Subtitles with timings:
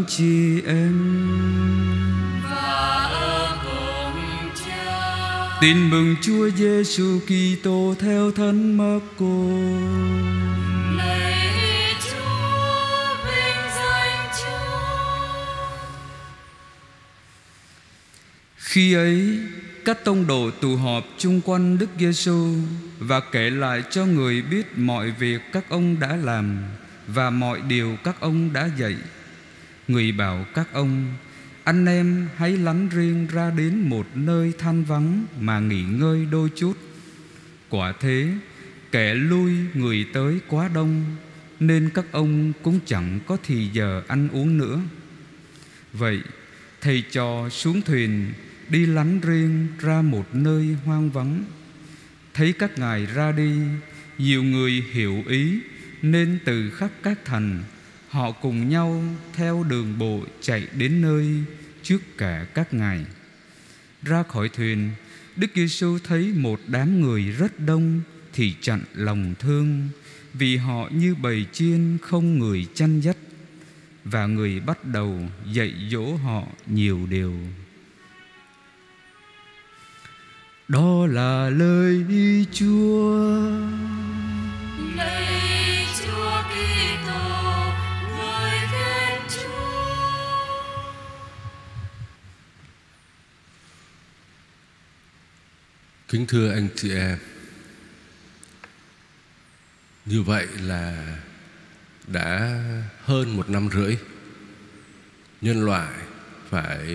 [0.00, 0.96] anh chị em
[2.42, 5.58] và ở cùng Cha.
[5.60, 9.50] Tin mừng Chúa Giêsu Kitô theo thân mắc cô
[18.56, 19.38] Khi ấy,
[19.84, 22.54] các tông đồ tụ họp chung quanh Đức Giêsu
[22.98, 26.58] và kể lại cho người biết mọi việc các ông đã làm
[27.06, 28.94] và mọi điều các ông đã dạy.
[29.90, 31.14] Người bảo các ông,
[31.64, 36.50] Anh em hãy lánh riêng ra đến một nơi than vắng Mà nghỉ ngơi đôi
[36.56, 36.72] chút.
[37.68, 38.28] Quả thế,
[38.92, 41.04] Kẻ lui người tới quá đông,
[41.60, 44.80] Nên các ông cũng chẳng có thì giờ ăn uống nữa.
[45.92, 46.20] Vậy,
[46.80, 48.32] thầy trò xuống thuyền,
[48.68, 51.44] Đi lánh riêng ra một nơi hoang vắng.
[52.34, 53.52] Thấy các ngài ra đi,
[54.18, 55.60] Nhiều người hiểu ý,
[56.02, 57.62] Nên từ khắp các thành
[58.10, 61.42] Họ cùng nhau theo đường bộ chạy đến nơi
[61.82, 63.04] trước cả các ngài.
[64.02, 64.90] Ra khỏi thuyền,
[65.36, 68.00] Đức Giêsu thấy một đám người rất đông
[68.32, 69.88] thì chặn lòng thương
[70.34, 73.16] vì họ như bầy chiên không người chăn dắt
[74.04, 75.18] và người bắt đầu
[75.52, 77.34] dạy dỗ họ nhiều điều.
[80.68, 82.04] Đó là lời
[82.52, 83.20] Chúa.
[84.96, 85.29] Lời
[96.10, 97.18] Kính thưa anh chị em,
[100.06, 101.16] Như vậy là
[102.06, 102.58] đã
[103.02, 103.96] hơn một năm rưỡi,
[105.40, 105.92] Nhân loại
[106.48, 106.88] phải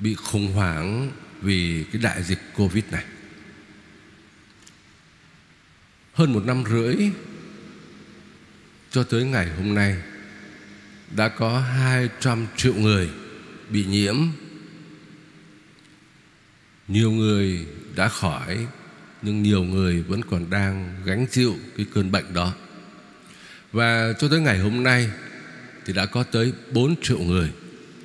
[0.00, 1.12] bị khủng hoảng
[1.42, 3.04] vì cái đại dịch Covid này.
[6.12, 6.96] Hơn một năm rưỡi
[8.90, 9.96] cho tới ngày hôm nay,
[11.16, 13.10] Đã có 200 triệu người
[13.70, 14.16] bị nhiễm
[16.88, 18.66] nhiều người đã khỏi,
[19.22, 22.54] nhưng nhiều người vẫn còn đang gánh chịu cái cơn bệnh đó.
[23.72, 25.10] Và cho tới ngày hôm nay
[25.84, 27.52] thì đã có tới 4 triệu người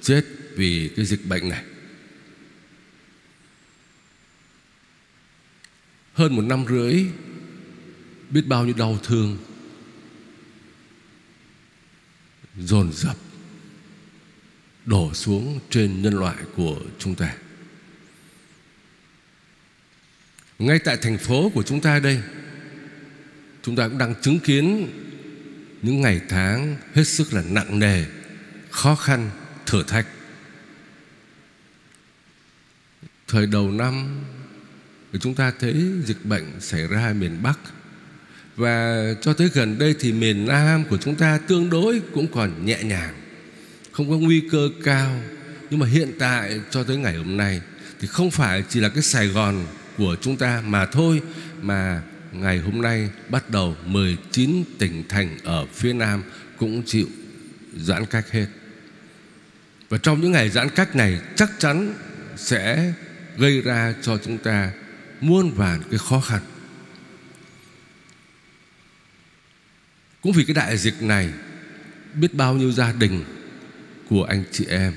[0.01, 0.25] chết
[0.55, 1.63] vì cái dịch bệnh này.
[6.13, 7.05] Hơn một năm rưỡi,
[8.29, 9.37] biết bao nhiêu đau thương,
[12.57, 13.15] dồn dập
[14.85, 17.35] đổ xuống trên nhân loại của chúng ta.
[20.61, 22.21] Ngay tại thành phố của chúng ta đây
[23.63, 24.87] Chúng ta cũng đang chứng kiến
[25.81, 28.05] Những ngày tháng hết sức là nặng nề
[28.69, 29.29] Khó khăn,
[29.65, 30.07] thử thách.
[33.27, 34.23] Thời đầu năm
[35.19, 37.59] Chúng ta thấy dịch bệnh xảy ra miền Bắc.
[38.55, 42.65] Và cho tới gần đây thì miền Nam của chúng ta tương đối cũng còn
[42.65, 43.13] nhẹ nhàng
[43.91, 45.21] Không có nguy cơ cao.
[45.69, 47.61] Nhưng mà hiện tại cho tới ngày hôm nay
[47.99, 49.65] Thì không phải chỉ là cái Sài Gòn
[49.97, 51.21] của chúng ta mà thôi
[51.61, 56.23] mà ngày hôm nay bắt đầu 19 tỉnh thành ở phía Nam
[56.57, 57.07] cũng chịu
[57.77, 58.47] giãn cách hết.
[59.89, 61.93] Và trong những ngày giãn cách này, chắc chắn
[62.37, 62.93] sẽ
[63.37, 64.71] gây ra cho chúng ta
[65.21, 66.41] muôn vàn cái khó khăn.
[70.21, 71.29] Cũng vì cái đại dịch này,
[72.13, 73.23] biết bao nhiêu gia đình
[74.09, 74.93] của anh chị em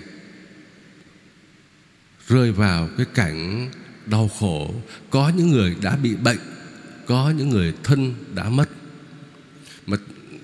[2.28, 3.70] rơi vào cái cảnh
[4.06, 4.74] đau khổ.
[5.10, 6.38] Có những người đã bị bệnh,
[7.06, 8.68] có những người thân đã mất.
[9.86, 9.96] Mà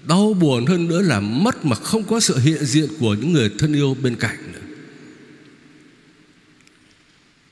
[0.09, 3.51] đau buồn hơn nữa là mất mà không có sự hiện diện của những người
[3.59, 4.61] thân yêu bên cạnh nữa.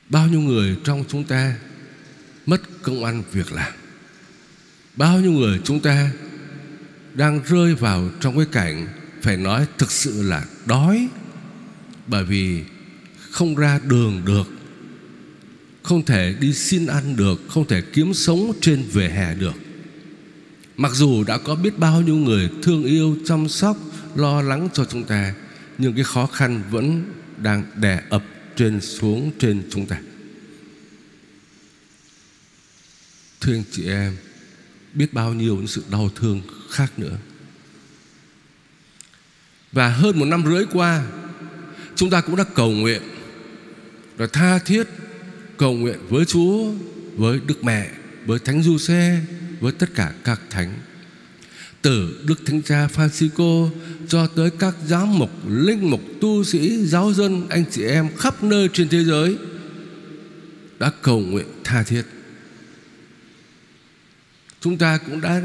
[0.08, 1.56] Bao nhiêu người trong chúng ta
[2.46, 3.72] mất công ăn việc làm?
[4.96, 6.10] Bao nhiêu người chúng ta
[7.14, 8.88] đang rơi vào trong cái cảnh
[9.22, 11.08] phải nói thực sự là đói,
[12.06, 12.62] bởi vì
[13.30, 14.57] không ra đường được
[15.88, 19.54] không thể đi xin ăn được, không thể kiếm sống trên vỉa hè được.
[20.76, 23.76] Mặc dù đã có biết bao nhiêu người thương yêu, chăm sóc,
[24.14, 25.34] lo lắng cho chúng ta,
[25.78, 27.04] nhưng cái khó khăn vẫn
[27.36, 28.24] đang đè ập
[28.56, 30.00] trên xuống trên chúng ta.
[33.40, 34.16] Thưa anh chị em,
[34.94, 37.16] biết bao nhiêu những sự đau thương khác nữa.
[39.72, 41.06] Và hơn một năm rưỡi qua,
[41.96, 43.02] chúng ta cũng đã cầu nguyện
[44.16, 44.84] và tha thiết
[45.58, 46.70] cầu nguyện với Chúa,
[47.16, 47.90] với Đức Mẹ,
[48.26, 49.20] với Thánh Du Xe,
[49.60, 50.74] với tất cả các thánh.
[51.82, 53.70] Từ Đức Thánh Cha Francisco
[54.08, 58.42] cho tới các giám mục, linh mục, tu sĩ, giáo dân, anh chị em khắp
[58.42, 59.36] nơi trên thế giới
[60.78, 62.02] đã cầu nguyện tha thiết.
[64.60, 65.40] Chúng ta cũng đã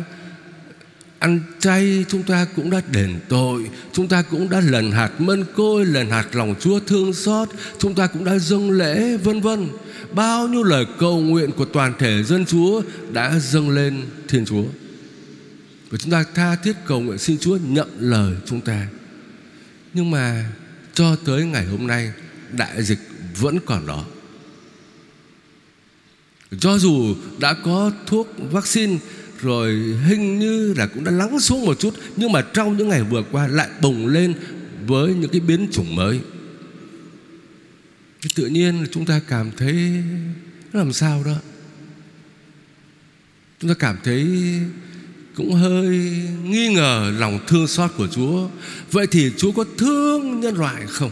[1.23, 5.45] ăn chay chúng ta cũng đã đền tội, chúng ta cũng đã lần hạt mân
[5.55, 9.69] côi, lần hạt lòng chúa thương xót, chúng ta cũng đã dâng lễ, vân vân.
[10.11, 12.81] Bao nhiêu lời cầu nguyện của toàn thể dân chúa
[13.11, 14.63] đã dâng lên thiên chúa.
[15.89, 18.87] Và chúng ta tha thiết cầu nguyện xin chúa nhận lời chúng ta.
[19.93, 20.51] Nhưng mà
[20.93, 22.11] cho tới ngày hôm nay,
[22.51, 22.99] đại dịch
[23.39, 24.05] vẫn còn đó.
[26.59, 28.97] Cho dù đã có thuốc vaccine
[29.43, 29.73] rồi
[30.05, 33.23] hình như là cũng đã lắng xuống một chút, nhưng mà trong những ngày vừa
[33.31, 34.33] qua lại bùng lên
[34.85, 36.19] với những cái biến chủng mới
[38.21, 40.03] thì tự nhiên là chúng ta cảm thấy
[40.73, 41.35] nó làm sao đó
[43.59, 44.27] chúng ta cảm thấy
[45.35, 45.87] cũng hơi
[46.43, 48.49] nghi ngờ lòng thương xót của Chúa.
[48.91, 51.11] Vậy thì Chúa có thương nhân loại không?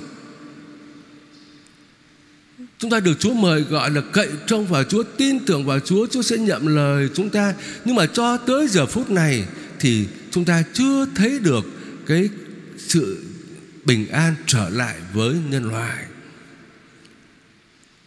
[2.82, 6.08] Chúng ta được Chúa mời gọi là cậy trông vào Chúa, tin tưởng vào Chúa,
[6.12, 7.54] Chúa sẽ nhậm lời chúng ta.
[7.86, 9.46] Nhưng mà cho tới giờ phút này
[9.80, 11.66] thì chúng ta chưa thấy được
[12.06, 12.30] cái
[12.78, 13.24] sự
[13.86, 16.06] bình an trở lại với nhân loại.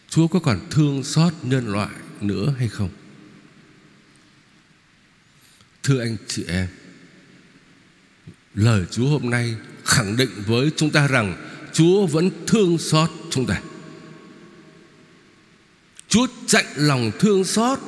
[0.09, 2.89] Chúa có còn thương xót nhân loại nữa hay không?
[5.83, 6.67] Thưa anh chị em,
[8.55, 11.35] lời Chúa hôm nay khẳng định với chúng ta rằng
[11.73, 13.61] Chúa vẫn thương xót chúng ta.
[16.15, 17.79] Chúa chạy lòng thương xót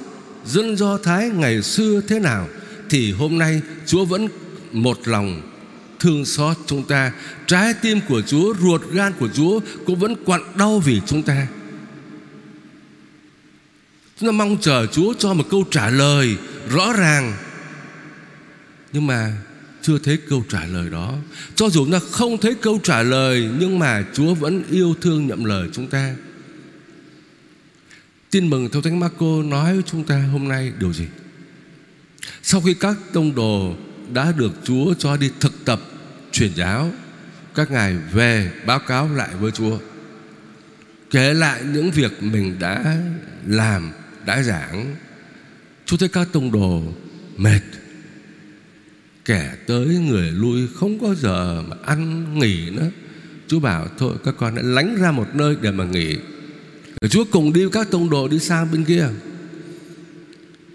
[0.46, 2.48] dân Do Thái ngày xưa thế nào
[2.90, 4.28] thì hôm nay Chúa vẫn
[4.72, 5.42] một lòng
[6.00, 7.12] thương xót chúng ta.
[7.46, 11.48] Trái tim của Chúa, ruột gan của Chúa cũng vẫn quặn đau vì chúng ta.
[14.20, 16.38] Chúng ta mong chờ Chúa cho một câu trả lời
[16.70, 17.34] rõ ràng
[18.94, 19.34] Nhưng mà
[19.82, 21.14] chưa thấy câu trả lời đó
[21.56, 25.28] Cho dù chúng ta không thấy câu trả lời Nhưng mà Chúa vẫn yêu thương
[25.28, 26.16] nhậm lời chúng ta
[28.32, 31.08] Tin mừng theo Thánh Marco nói với chúng ta hôm nay điều gì?
[32.44, 33.76] Sau khi các tông đồ
[34.14, 35.82] đã được Chúa cho đi thực tập
[36.32, 36.92] truyền giáo
[37.56, 39.80] Các ngài về báo cáo lại với Chúa.
[41.10, 43.02] Kể lại những việc mình đã
[43.46, 43.92] làm,
[44.26, 44.96] đã giảng
[45.86, 46.84] Chúa thấy các tông đồ
[47.38, 47.62] mệt.
[49.26, 52.90] Kẻ tới người lui không có giờ mà ăn nghỉ nữa.
[53.48, 56.18] Chúa bảo thôi các con hãy lánh ra một nơi để mà nghỉ.
[57.08, 59.10] Rồi Chúa cùng đi các tông đồ đi sang bên kia.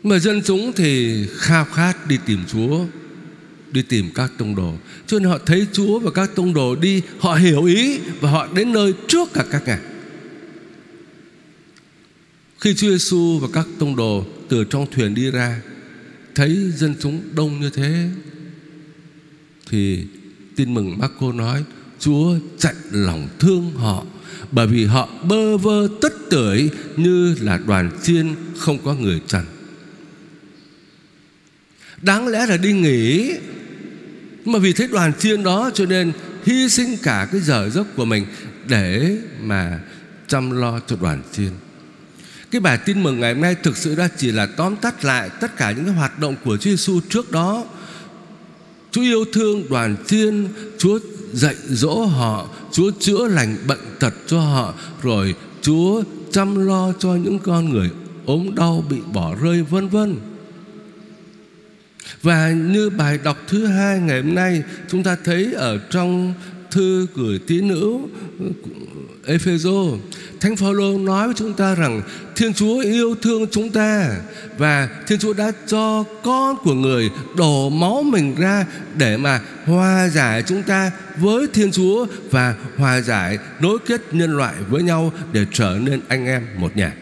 [0.03, 2.85] Mà dân chúng thì khao khát đi tìm Chúa,
[3.73, 4.75] Đi tìm các tông đồ.
[5.07, 8.49] Cho nên họ thấy Chúa và các tông đồ đi, Họ hiểu ý và họ
[8.55, 9.79] đến nơi trước cả các ngài
[12.61, 15.63] Khi Chúa Giêsu và các tông đồ từ trong thuyền đi ra,
[16.35, 18.09] Thấy dân chúng đông như thế,
[19.71, 20.07] thì
[20.57, 21.65] tin mừng Marco nói
[22.03, 24.05] Chúa chặn lòng thương họ,
[24.53, 29.45] bởi vì họ bơ vơ tất tưởi như là đoàn chiên không có người chăn
[32.03, 33.35] đáng lẽ là đi nghỉ,
[34.45, 36.13] mà vì thấy đoàn chiên đó cho nên
[36.45, 38.27] hy sinh cả cái giờ giấc của mình
[38.69, 39.81] để mà
[40.27, 41.51] chăm lo cho đoàn chiên.
[42.51, 45.31] Cái bài tin mừng ngày hôm nay thực sự ra chỉ là tóm tắt lại
[45.41, 47.65] tất cả những cái hoạt động của Chúa Giêsu trước đó.
[48.91, 50.49] Chúa yêu thương đoàn chiên,
[50.79, 50.99] Chúa
[51.33, 57.15] dạy dỗ họ, Chúa chữa lành bệnh tật cho họ, Rồi Chúa chăm lo cho
[57.15, 57.91] những con người
[58.27, 60.17] ốm đau bị bỏ rơi, vân vân.
[62.23, 66.35] Và như bài đọc thứ hai ngày hôm nay, chúng ta thấy ở trong
[66.71, 67.99] thư gửi tín nữ
[69.27, 69.99] Epheso,
[70.41, 72.03] Thánh Phaolô nói với chúng ta rằng
[72.37, 74.17] Thiên Chúa yêu thương chúng ta
[74.59, 80.09] và Thiên Chúa đã cho con của người đổ máu mình ra để mà hòa
[80.09, 85.13] giải chúng ta với Thiên Chúa và hòa giải nối kết nhân loại với nhau
[85.33, 86.93] để trở nên anh em một nhà.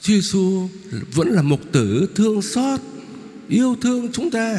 [0.00, 0.68] Chúa Giêsu
[1.12, 2.80] vẫn là mục tử thương xót,
[3.48, 4.58] yêu thương chúng ta.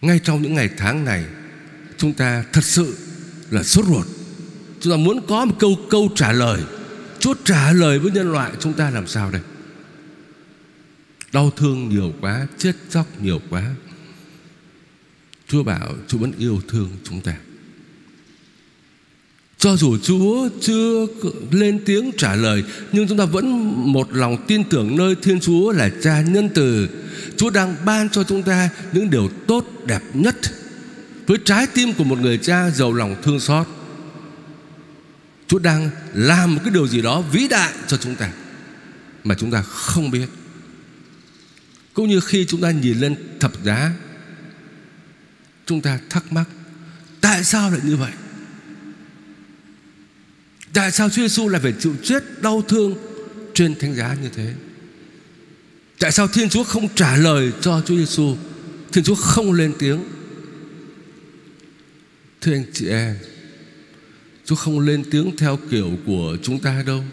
[0.00, 1.24] Ngay trong những ngày tháng này
[1.98, 2.96] chúng ta thật sự
[3.50, 4.06] là sốt ruột.
[4.80, 6.62] Chúng ta muốn có một câu câu trả lời.
[7.18, 9.42] Chúa trả lời với nhân loại, chúng ta làm sao đây?
[11.32, 13.74] Đau thương nhiều quá, Chết chóc nhiều quá.
[15.48, 17.36] Chúa bảo, Chúa vẫn yêu thương chúng ta.
[19.58, 21.06] Cho dù Chúa chưa
[21.50, 23.46] lên tiếng trả lời, Nhưng chúng ta vẫn
[23.92, 26.88] một lòng tin tưởng nơi Thiên Chúa là cha nhân từ.
[27.36, 30.36] Chúa đang ban cho chúng ta những điều tốt đẹp nhất.
[31.26, 33.66] Với trái tim của một người cha giàu lòng thương xót,
[35.48, 38.30] Chúa đang làm một cái điều gì đó vĩ đại cho chúng ta
[39.24, 40.28] Mà chúng ta không biết
[41.94, 43.92] Cũng như khi chúng ta nhìn lên thập giá,
[45.66, 46.44] Chúng ta thắc mắc,
[47.20, 48.12] Tại sao lại như vậy
[50.72, 52.96] Tại sao Chúa Giêsu lại phải chịu chết đau thương
[53.54, 54.54] Trên thánh giá như thế
[55.98, 58.36] Tại sao Thiên Chúa không trả lời cho Chúa Giêsu?
[58.92, 60.04] Thiên Chúa không lên tiếng.
[62.44, 63.16] Thưa anh chị em,
[64.44, 67.04] Chúa không lên tiếng theo kiểu của chúng ta đâu.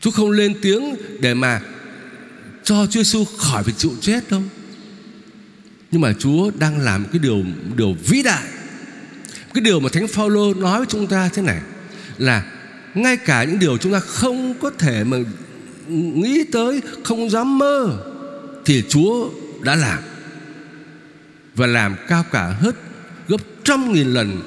[0.00, 1.60] Chúa không lên tiếng để mà
[2.64, 4.42] cho Chúa Giêsu khỏi phải chịu chết đâu.
[5.90, 7.44] Nhưng mà Chúa đang làm cái điều
[7.76, 8.44] điều vĩ đại.
[9.54, 11.60] Cái điều mà Thánh Phaolô nói với chúng ta thế này
[12.18, 12.52] là
[12.94, 15.16] ngay cả những điều chúng ta không có thể mà
[15.88, 18.04] nghĩ tới, không dám mơ
[18.64, 19.30] thì Chúa
[19.62, 19.98] đã làm
[21.54, 22.74] và làm cao cả hết
[23.28, 24.40] gấp trăm nghìn lần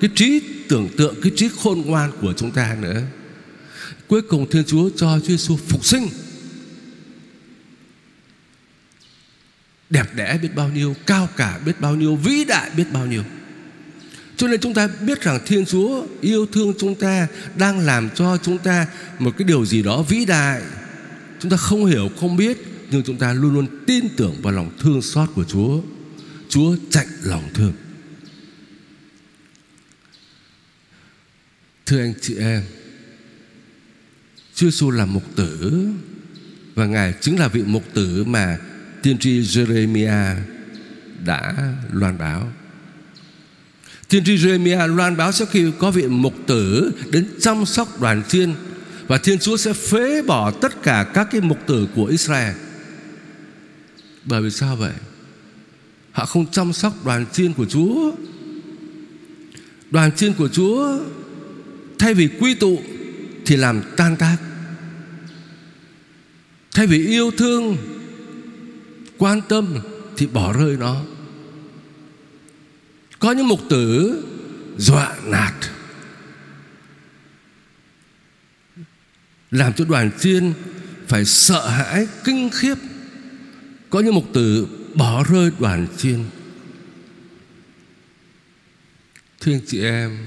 [0.00, 3.02] cái trí tưởng tượng, cái trí khôn ngoan của chúng ta nữa.
[4.06, 6.08] Cuối cùng Thiên Chúa cho Chúa Giêsu phục sinh.
[9.90, 13.22] Đẹp đẽ biết bao nhiêu, cao cả biết bao nhiêu, vĩ đại biết bao nhiêu.
[14.36, 18.38] Cho nên chúng ta biết rằng Thiên Chúa yêu thương chúng ta đang làm cho
[18.42, 18.86] chúng ta
[19.18, 20.62] một cái điều gì đó vĩ đại.
[21.40, 22.58] Chúng ta không hiểu, không biết
[22.90, 25.80] nhưng chúng ta luôn luôn tin tưởng vào lòng thương xót của Chúa.
[26.54, 27.72] Chúa chạy lòng thương.
[31.86, 32.62] Thưa anh chị em,
[34.54, 35.86] Chúa Giêsu là mục tử
[36.74, 38.58] và Ngài chính là vị mục tử mà
[39.02, 40.36] tiên tri Jeremiah
[41.24, 41.54] đã
[41.92, 42.52] loan báo.
[44.08, 48.22] Tiên tri Jeremiah loan báo sau khi có vị mục tử đến chăm sóc đoàn
[48.28, 48.54] chiên
[49.06, 52.54] và Thiên Chúa sẽ phế bỏ tất cả các cái mục tử của Israel.
[54.24, 54.92] Bởi vì sao vậy?
[56.14, 58.12] Họ không chăm sóc đoàn chiên của Chúa.
[59.90, 60.98] Đoàn chiên của Chúa,
[61.98, 62.82] thay vì quy tụ
[63.46, 64.36] thì làm tan tác.
[66.74, 67.76] Thay vì yêu thương,
[69.18, 69.78] quan tâm
[70.16, 71.02] thì bỏ rơi nó.
[73.18, 74.22] Có những mục tử
[74.78, 75.54] dọa nạt,
[79.50, 80.52] làm cho đoàn chiên
[81.08, 82.74] phải sợ hãi, kinh khiếp
[83.90, 86.24] có những mục tử bỏ rơi đoàn chiên
[89.44, 90.18] thưa anh chị em,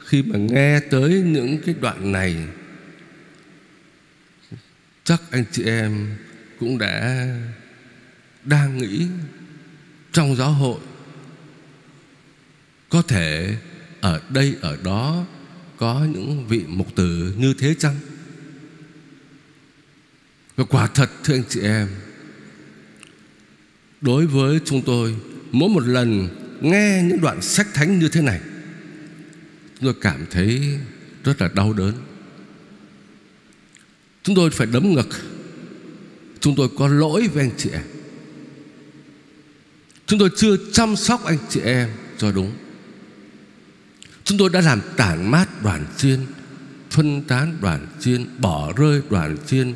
[0.00, 2.36] khi mà nghe tới những cái đoạn này,
[5.04, 6.16] chắc anh chị em
[6.60, 7.26] cũng đã
[8.44, 9.06] đang nghĩ
[10.12, 10.80] trong giáo hội.
[12.88, 13.56] Có thể
[14.00, 15.26] ở đây, ở đó
[15.76, 17.96] có những vị mục tử như thế chăng?
[20.56, 21.88] Và quả thật, thưa anh chị em
[24.00, 25.16] Đối với chúng tôi,
[25.52, 26.28] Mỗi một lần
[26.60, 28.40] nghe những đoạn sách thánh như thế này
[29.80, 30.78] Chúng tôi cảm thấy
[31.24, 31.92] rất là đau đớn.
[34.22, 35.08] Chúng tôi phải đấm ngực.
[36.40, 37.82] Chúng tôi có lỗi với anh chị em.
[40.06, 41.88] Chúng tôi chưa chăm sóc anh chị em
[42.18, 42.52] cho đúng.
[44.24, 46.20] Chúng tôi đã làm tản mát đoàn chiên,
[46.90, 49.74] Phân tán đoàn chiên, Bỏ rơi đoàn chiên,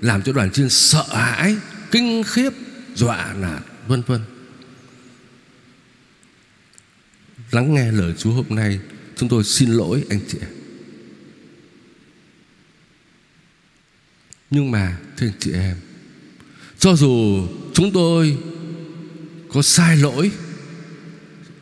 [0.00, 1.56] Làm cho đoàn chiên sợ hãi,
[1.90, 2.50] Kinh khiếp.
[2.94, 4.20] Dọa nạt vân vân.
[7.50, 8.80] Lắng nghe lời Chúa hôm nay,
[9.16, 10.50] Chúng tôi xin lỗi anh chị em.
[14.50, 15.76] Nhưng mà, thưa anh chị em,
[16.78, 18.38] Cho dù chúng tôi
[19.52, 20.30] có sai lỗi,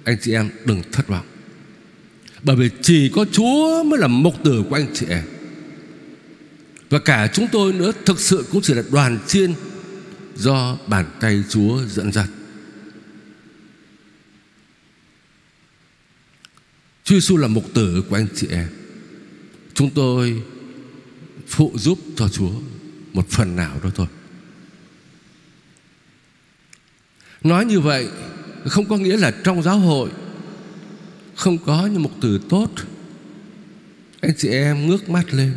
[0.05, 1.27] Anh chị em đừng thất vọng.
[2.43, 5.25] Bởi vì chỉ có Chúa mới là mục tử của anh chị em.
[6.91, 9.55] Và cả chúng tôi nữa Thực sự cũng chỉ là đoàn chiên
[10.41, 12.29] Do bàn tay Chúa dẫn dắt.
[17.05, 18.69] Chúa Giêsu là mục tử của anh chị em.
[19.75, 20.43] Chúng tôi
[21.49, 22.51] phụ giúp cho Chúa
[23.13, 24.07] Một phần nào đó thôi.
[27.43, 28.09] Nói như vậy
[28.67, 30.11] Không có nghĩa là trong giáo hội
[31.35, 32.71] Không có những mục tử tốt.
[34.21, 35.55] Anh chị em ngước mắt lên.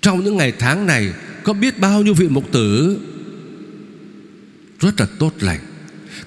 [0.00, 1.14] Trong những ngày tháng này
[1.44, 3.00] Có biết bao nhiêu vị mục tử
[4.80, 5.60] rất là tốt lành.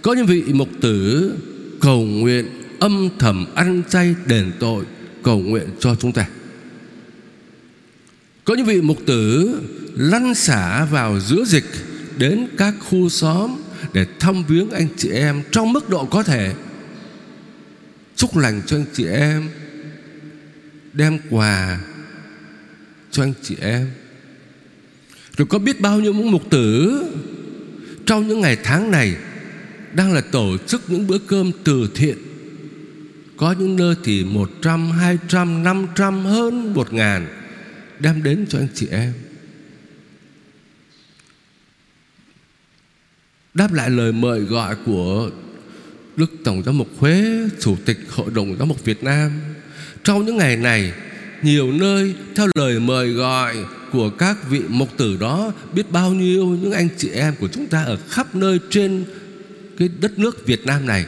[0.01, 1.34] Có những vị mục tử
[1.82, 2.46] Cầu nguyện
[2.80, 4.86] âm thầm ăn chay đền tội
[5.24, 6.27] Cầu nguyện cho chúng ta.
[8.44, 9.60] Có những vị mục tử
[9.94, 11.66] Lăn xả vào giữa dịch
[12.18, 13.56] Đến các khu xóm
[13.94, 16.54] để thăm viếng anh chị em trong mức độ có thể.
[18.16, 19.50] Chúc lành cho anh chị em,
[20.94, 21.80] đem quà
[23.12, 23.89] cho anh chị em.
[25.38, 27.04] Rồi có biết bao nhiêu những mục tử
[28.08, 29.16] trong những ngày tháng này
[29.94, 32.18] đang là tổ chức những bữa cơm từ thiện
[33.38, 37.28] có những nơi thì một trăm, hai trăm, năm trăm hơn một ngàn
[38.00, 39.14] đem đến cho anh chị em
[43.54, 45.30] đáp lại lời mời gọi của
[46.16, 47.24] Đức Tổng giám mục Huế,
[47.60, 49.32] Chủ tịch Hội đồng giám mục Việt Nam.
[50.04, 50.94] Trong những ngày này,
[51.42, 53.56] nhiều nơi theo lời mời gọi
[53.91, 57.67] của các vị mục tử đó biết bao nhiêu những anh chị em của chúng
[57.67, 59.06] ta ở khắp nơi trên
[59.77, 61.06] cái đất nước Việt Nam này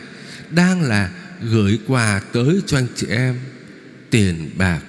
[0.50, 3.40] đang là gửi quà tới cho anh chị em.
[4.10, 4.82] Tiền bạc,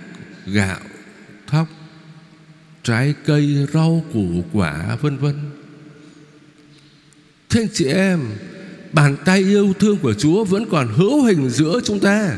[0.47, 0.81] gạo,
[1.47, 1.69] thóc,
[2.83, 5.35] trái cây, rau củ, quả, vân vân.
[7.51, 8.21] Thế anh chị em,
[8.93, 12.37] Bàn tay yêu thương của Chúa Vẫn còn hữu hình giữa chúng ta.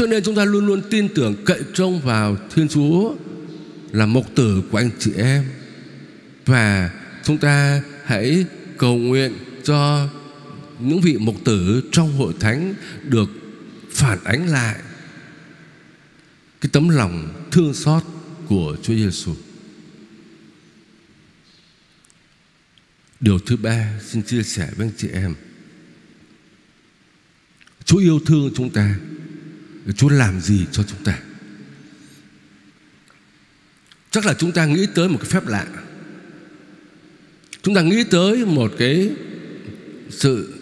[0.00, 3.14] Cho nên chúng ta luôn luôn tin tưởng Cậy trông vào Thiên Chúa
[3.92, 5.44] Là mục tử của anh chị em.
[6.46, 6.90] Và
[7.24, 8.44] chúng ta hãy
[8.78, 9.32] cầu nguyện
[9.64, 10.08] cho
[10.78, 13.28] những vị mục tử trong hội thánh được
[13.90, 14.76] phản ánh lại
[16.60, 18.02] cái tấm lòng thương xót
[18.48, 19.34] của Chúa Giêsu.
[23.20, 25.34] Điều thứ ba xin chia sẻ với anh chị em.
[27.84, 28.96] Chúa yêu thương chúng ta.
[29.96, 31.18] Chúa làm gì cho chúng ta?
[34.10, 35.66] Chắc là chúng ta nghĩ tới một cái phép lạ.
[37.62, 39.10] Chúng ta nghĩ tới một cái
[40.10, 40.54] sự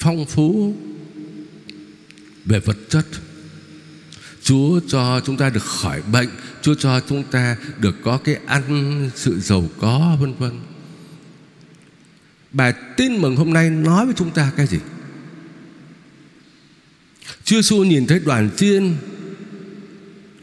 [0.00, 0.76] phong phú
[2.44, 3.06] về vật chất.
[4.42, 6.28] Chúa cho chúng ta được khỏi bệnh,
[6.62, 10.60] Chúa cho chúng ta được có cái ăn, sự giàu có, vân vân.
[12.52, 14.78] Bài tin mừng hôm nay nói với chúng ta cái gì?
[17.44, 18.94] Chúa Giêsu nhìn thấy đoàn chiên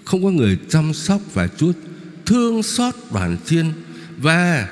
[0.06, 1.72] Không có người chăm sóc Và Chúa
[2.26, 3.72] thương xót đoàn chiên
[4.18, 4.68] Và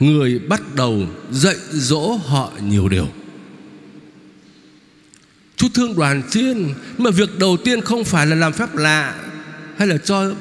[0.00, 3.08] Người bắt đầu dạy dỗ họ nhiều điều.
[5.56, 6.68] Chúa thương đoàn chiên
[6.98, 9.14] mà việc đầu tiên không phải là làm phép lạ
[9.76, 10.32] Hay là cho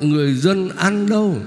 [0.00, 1.42] người dân ăn đâu.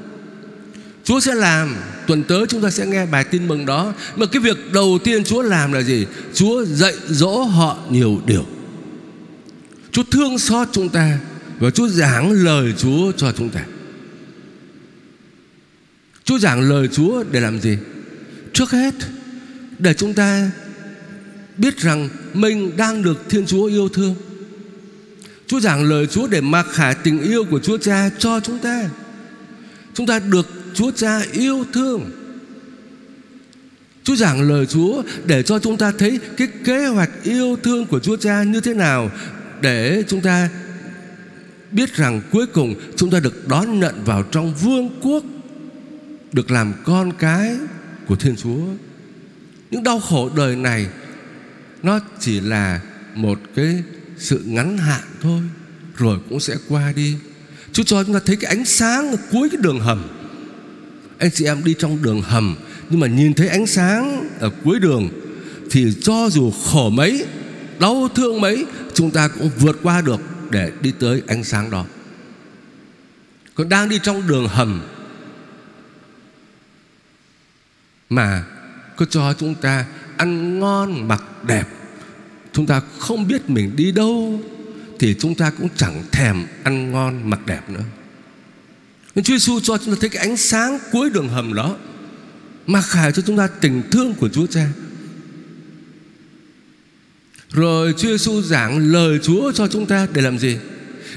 [1.04, 1.76] Chúa sẽ làm.
[2.12, 3.94] Tuần tới chúng ta sẽ nghe bài tin mừng đó.
[4.16, 6.06] Mà cái việc đầu tiên Chúa làm là gì?
[6.34, 8.46] Chúa dạy dỗ họ nhiều điều.
[9.92, 11.20] Chúa thương xót chúng ta
[11.60, 13.66] Và Chúa giảng lời Chúa cho chúng ta.
[16.24, 17.78] Chúa giảng lời Chúa để làm gì?
[18.54, 18.94] Trước hết,
[19.80, 20.52] Để chúng ta
[21.58, 24.16] biết rằng Mình đang được Thiên Chúa yêu thương.
[25.48, 28.90] Chúa giảng lời Chúa để mặc khải tình yêu của Chúa Cha cho chúng ta.
[29.94, 32.12] Chúng ta được Chúa Cha yêu thương
[34.04, 38.00] Chúa giảng lời Chúa để cho chúng ta thấy cái kế hoạch yêu thương của
[38.00, 39.12] Chúa Cha như thế nào
[39.62, 40.50] để chúng ta
[41.72, 45.24] biết rằng cuối cùng chúng ta được đón nhận vào trong vương quốc,
[46.32, 47.58] được làm con cái
[48.08, 48.66] của Thiên Chúa.
[49.72, 50.88] Những đau khổ đời này,
[51.84, 52.82] nó chỉ là
[53.16, 53.84] một cái
[54.18, 55.42] sự ngắn hạn thôi,
[55.98, 57.16] rồi cũng sẽ qua đi.
[57.72, 60.21] Chúa cho chúng ta thấy cái ánh sáng ở cuối cái đường hầm
[61.22, 62.56] anh chị em đi trong đường hầm,
[62.90, 65.10] nhưng mà nhìn thấy ánh sáng ở cuối đường,
[65.72, 67.26] thì cho dù khổ mấy,
[67.80, 71.86] đau thương mấy, chúng ta cũng vượt qua được để đi tới ánh sáng đó.
[73.56, 74.82] Còn đang đi trong đường hầm,
[78.10, 78.46] mà
[78.96, 79.86] có cho chúng ta
[80.18, 81.68] ăn ngon mặc đẹp,
[82.54, 84.42] chúng ta không biết mình đi đâu,
[85.00, 87.84] thì chúng ta cũng chẳng thèm ăn ngon mặc đẹp nữa
[89.16, 91.78] nên Chúa Giêsu cho chúng ta thấy cái ánh sáng cuối đường hầm đó
[92.68, 94.70] Mặc khải cho chúng ta tình thương của Chúa Cha.
[97.52, 100.58] Rồi Chúa Giêsu giảng lời Chúa cho chúng ta để làm gì?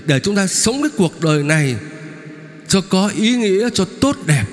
[0.07, 1.77] Để chúng ta sống cái cuộc đời này
[2.69, 4.45] Cho có ý nghĩa cho tốt đẹp.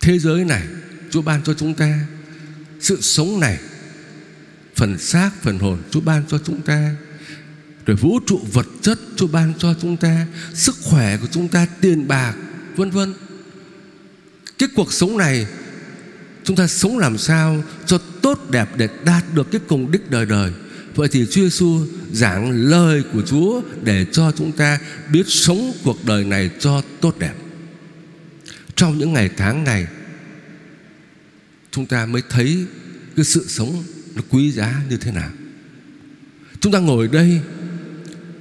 [0.00, 0.62] Thế giới này
[1.10, 1.98] Chúa ban cho chúng ta
[2.80, 3.58] Sự sống này
[4.76, 6.94] Phần xác, phần hồn Chúa ban cho chúng ta
[7.86, 11.66] rồi vũ trụ vật chất cho ban cho chúng ta, sức khỏe của chúng ta,
[11.80, 12.34] tiền bạc,
[12.76, 13.14] vân vân.
[14.58, 15.46] Cái cuộc sống này,
[16.44, 20.26] chúng ta sống làm sao cho tốt đẹp để đạt được cái cùng đích đời
[20.26, 20.52] đời?
[20.94, 24.78] Vậy thì Chúa Giêsu giảng lời của Chúa để cho chúng ta
[25.12, 27.34] biết sống cuộc đời này cho tốt đẹp.
[28.76, 29.86] Trong những ngày tháng này,
[31.70, 32.66] chúng ta mới thấy
[33.16, 35.30] cái sự sống nó quý giá như thế nào.
[36.60, 37.40] Chúng ta ngồi đây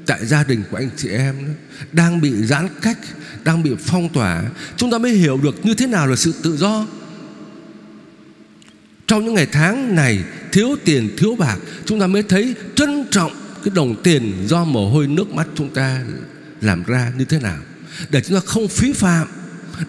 [0.06, 1.54] tại gia đình của anh chị em đó,
[1.92, 2.98] đang bị giãn cách
[3.44, 4.44] đang bị phong tỏa
[4.78, 6.88] chúng ta mới hiểu được như thế nào là sự tự do.
[9.08, 13.32] Trong những ngày tháng này thiếu tiền thiếu bạc chúng ta mới thấy trân trọng
[13.63, 16.02] cái đồng tiền do mồ hôi nước mắt chúng ta
[16.62, 17.58] làm ra như thế nào.
[18.10, 19.28] Để chúng ta không phí phạm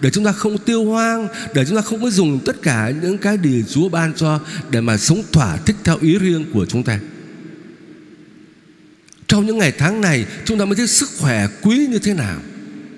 [0.00, 3.18] để chúng ta không tiêu hoang để chúng ta không có dùng tất cả những
[3.18, 6.82] cái điều Chúa ban cho để mà sống thỏa thích theo ý riêng của chúng
[6.82, 6.98] ta
[9.28, 12.40] trong những ngày tháng này Chúng ta mới thấy sức khỏe quý như thế nào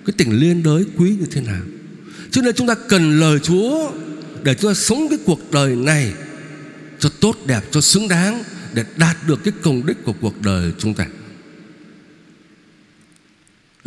[0.06, 1.62] Cái tình liên đới quý như thế nào
[2.30, 3.92] Cho nên chúng ta cần lời Chúa
[4.42, 6.12] Để chúng ta sống cái cuộc đời này
[6.98, 8.42] Cho tốt đẹp, cho xứng đáng
[8.74, 11.06] Để đạt được cái công đích của cuộc đời chúng ta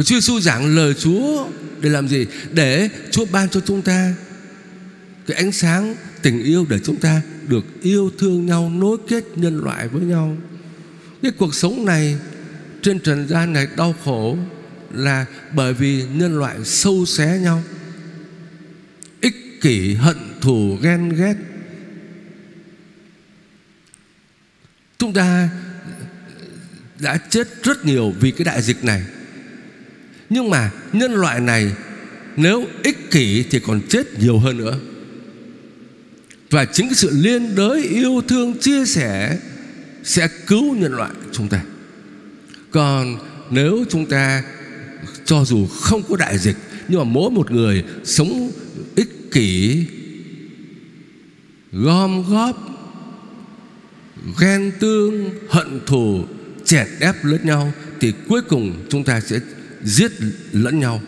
[0.04, 1.48] Chúa Giêsu giảng lời Chúa
[1.82, 2.26] để làm gì?
[2.52, 4.14] Để Chúa ban cho chúng ta
[5.28, 9.64] cái ánh sáng tình yêu để chúng ta được yêu thương nhau, nối kết nhân
[9.64, 10.38] loại với nhau.
[11.22, 12.18] Cái cuộc sống này
[12.82, 14.38] trên trần gian này đau khổ
[14.94, 17.64] là bởi vì nhân loại sâu xé nhau.
[19.22, 21.36] Ích kỷ, hận thù, ghen ghét.
[24.98, 25.50] Chúng ta
[27.00, 29.04] đã chết rất nhiều vì cái đại dịch này.
[30.30, 31.72] Nhưng mà nhân loại này
[32.36, 34.80] nếu ích kỷ thì còn chết nhiều hơn nữa.
[36.50, 39.38] Và chính cái sự liên đới, yêu thương, chia sẻ
[40.04, 41.62] sẽ cứu nhân loại chúng ta
[42.72, 43.18] còn
[43.50, 44.44] nếu chúng ta
[45.26, 46.56] cho dù không có đại dịch,
[46.88, 48.52] nhưng mà mỗi một người sống
[48.96, 49.84] ích kỷ,
[51.72, 52.56] gom góp,
[54.40, 56.24] ghen tương, hận thù,
[56.66, 59.40] chèn ép lẫn nhau, thì cuối cùng chúng ta sẽ
[59.84, 60.12] giết
[60.52, 61.02] lẫn nhau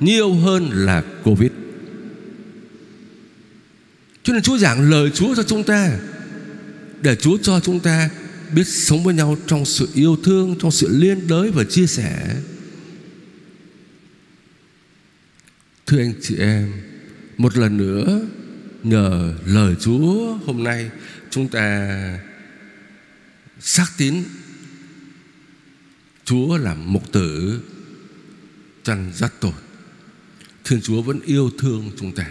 [0.00, 1.50] nhiều hơn là covid.
[4.22, 5.90] Cho nên chúa giảng lời chúa cho chúng ta,
[7.02, 8.10] để chúa cho chúng ta
[8.52, 12.36] biết sống với nhau trong sự yêu thương, trong sự liên đới và chia sẻ.
[15.86, 16.72] Thưa anh chị em,
[17.38, 18.20] một lần nữa,
[18.82, 20.90] nhờ lời chúa, hôm nay
[21.30, 22.18] chúng ta
[23.60, 24.24] xác tín
[26.24, 27.60] chúa là mục tử
[28.82, 29.52] chăn dắt tội.
[30.64, 32.30] Thiên chúa vẫn yêu thương chúng ta.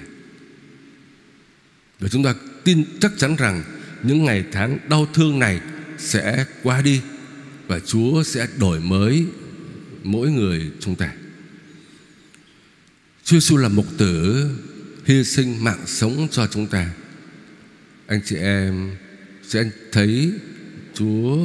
[2.00, 3.64] Và chúng ta tin chắc chắn rằng
[4.04, 5.62] những ngày tháng đau thương này
[6.02, 7.02] sẽ qua đi
[7.68, 9.26] và Chúa sẽ đổi mới
[10.04, 11.14] mỗi người chúng ta.
[13.24, 14.50] Chúa Giêsu là mục tử
[15.06, 16.90] hy sinh mạng sống cho chúng ta.
[18.08, 18.96] Anh chị em
[19.48, 20.32] sẽ thấy
[20.94, 21.38] Chúa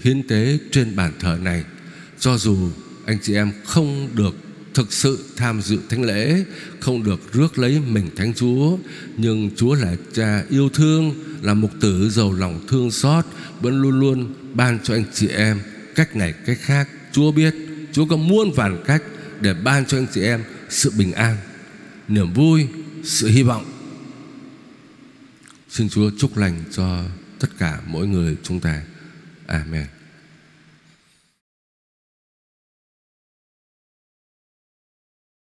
[0.00, 1.64] hiến tế trên bàn thờ này,
[2.18, 2.70] cho dù
[3.06, 4.34] anh chị em không được
[4.78, 6.44] thực sự tham dự thánh lễ,
[6.80, 8.78] không được rước lấy mình thánh chúa,
[9.16, 13.24] nhưng chúa là cha yêu thương, là mục tử giàu lòng thương xót,
[13.60, 15.60] vẫn luôn luôn ban cho anh chị em
[15.94, 16.88] cách này cách khác.
[17.12, 17.54] Chúa biết,
[17.92, 19.02] chúa có muôn vàn cách
[19.40, 21.36] để ban cho anh chị em sự bình an,
[22.08, 22.66] niềm vui,
[23.04, 23.64] sự hy vọng.
[25.68, 27.04] Xin chúa chúc lành cho
[27.38, 28.82] tất cả mỗi người chúng ta.
[29.46, 29.97] Amen.